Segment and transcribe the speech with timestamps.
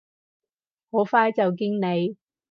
[0.89, 2.17] 好快就見你！